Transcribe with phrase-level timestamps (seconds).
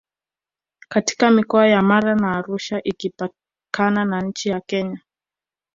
[0.89, 4.99] katika mikoa ya Mara na Arusha ikipakana na nchi ya Kenya